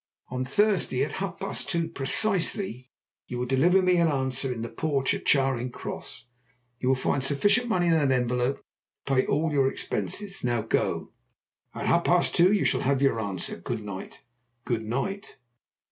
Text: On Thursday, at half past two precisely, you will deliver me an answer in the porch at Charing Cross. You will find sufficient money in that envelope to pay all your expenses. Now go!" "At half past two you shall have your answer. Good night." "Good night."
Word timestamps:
On 0.29 0.43
Thursday, 0.43 1.03
at 1.05 1.11
half 1.21 1.39
past 1.39 1.69
two 1.69 1.87
precisely, 1.87 2.89
you 3.27 3.37
will 3.37 3.45
deliver 3.45 3.83
me 3.83 3.97
an 3.97 4.07
answer 4.07 4.51
in 4.51 4.63
the 4.63 4.67
porch 4.67 5.13
at 5.13 5.27
Charing 5.27 5.69
Cross. 5.69 6.25
You 6.79 6.87
will 6.87 6.95
find 6.95 7.23
sufficient 7.23 7.67
money 7.69 7.85
in 7.85 7.93
that 7.93 8.09
envelope 8.09 8.57
to 9.05 9.13
pay 9.13 9.27
all 9.27 9.53
your 9.53 9.69
expenses. 9.69 10.43
Now 10.43 10.63
go!" 10.63 11.11
"At 11.75 11.85
half 11.85 12.05
past 12.05 12.33
two 12.35 12.51
you 12.51 12.65
shall 12.65 12.81
have 12.81 13.03
your 13.03 13.19
answer. 13.19 13.57
Good 13.57 13.83
night." 13.83 14.23
"Good 14.65 14.81
night." 14.81 15.37